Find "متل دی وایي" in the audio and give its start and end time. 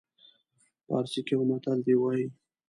1.49-2.25